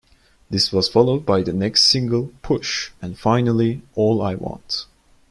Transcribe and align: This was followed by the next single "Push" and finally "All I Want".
This 0.49 0.73
was 0.73 0.89
followed 0.89 1.27
by 1.27 1.43
the 1.43 1.53
next 1.53 1.83
single 1.83 2.31
"Push" 2.41 2.89
and 3.03 3.19
finally 3.19 3.83
"All 3.93 4.19
I 4.23 4.33
Want". 4.33 4.87